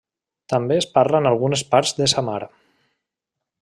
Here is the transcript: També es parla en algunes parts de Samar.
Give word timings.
També 0.53 0.77
es 0.83 0.87
parla 0.95 1.21
en 1.23 1.29
algunes 1.33 1.65
parts 1.75 1.95
de 2.01 2.11
Samar. 2.17 2.43